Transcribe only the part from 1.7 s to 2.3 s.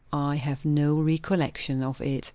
of it."